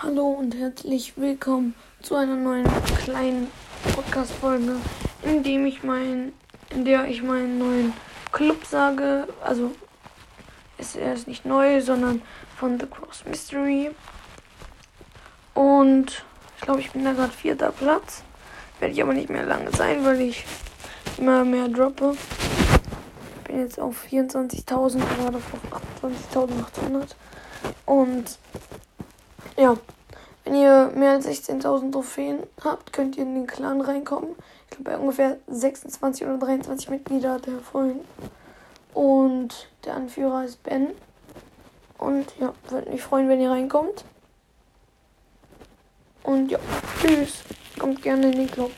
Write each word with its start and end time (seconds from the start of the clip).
Hallo 0.00 0.28
und 0.28 0.54
herzlich 0.54 1.14
willkommen 1.16 1.74
zu 2.02 2.14
einer 2.14 2.36
neuen 2.36 2.68
kleinen 3.02 3.50
Podcast-Folge, 3.96 4.76
in 5.24 5.42
dem 5.42 5.66
ich 5.66 5.82
mein, 5.82 6.32
in 6.70 6.84
der 6.84 7.08
ich 7.08 7.24
meinen 7.24 7.58
neuen 7.58 7.92
Club 8.30 8.64
sage. 8.64 9.26
Also 9.42 9.72
ist 10.78 10.94
er 10.94 11.14
ist 11.14 11.26
nicht 11.26 11.44
neu, 11.44 11.80
sondern 11.80 12.22
von 12.56 12.78
The 12.78 12.86
Cross 12.86 13.24
Mystery. 13.24 13.90
Und 15.54 16.24
ich 16.54 16.60
glaube, 16.60 16.78
ich 16.78 16.92
bin 16.92 17.04
da 17.04 17.12
gerade 17.12 17.32
vierter 17.32 17.72
Platz. 17.72 18.22
Werde 18.78 18.94
ich 18.94 19.02
aber 19.02 19.14
nicht 19.14 19.30
mehr 19.30 19.46
lange 19.46 19.72
sein, 19.72 20.04
weil 20.04 20.20
ich 20.20 20.44
immer 21.16 21.44
mehr 21.44 21.66
droppe. 21.66 22.16
Ich 23.38 23.48
bin 23.48 23.58
jetzt 23.62 23.80
auf 23.80 24.04
24.000, 24.08 25.00
gerade 25.16 25.38
auf 25.38 26.02
28.800. 26.04 27.16
Und 27.84 28.38
ja, 29.58 29.76
wenn 30.44 30.54
ihr 30.54 30.90
mehr 30.94 31.12
als 31.12 31.26
16.000 31.26 31.92
Trophäen 31.92 32.38
habt, 32.64 32.92
könnt 32.92 33.16
ihr 33.16 33.24
in 33.24 33.34
den 33.34 33.46
Clan 33.46 33.80
reinkommen. 33.80 34.30
Ich 34.64 34.76
glaube, 34.76 34.90
bei 34.90 34.98
ungefähr 34.98 35.36
26 35.48 36.26
oder 36.26 36.38
23 36.38 36.88
Mitglieder 36.90 37.34
hat 37.34 37.46
er 37.46 37.58
vorhin. 37.58 38.00
Und 38.94 39.68
der 39.84 39.94
Anführer 39.94 40.44
ist 40.44 40.62
Ben. 40.62 40.88
Und 41.98 42.26
ja, 42.38 42.54
würde 42.68 42.90
mich 42.90 43.02
freuen, 43.02 43.28
wenn 43.28 43.40
ihr 43.40 43.50
reinkommt. 43.50 44.04
Und 46.22 46.50
ja, 46.50 46.58
tschüss. 47.00 47.42
Kommt 47.78 48.02
gerne 48.02 48.30
in 48.30 48.32
den 48.32 48.50
Club. 48.50 48.70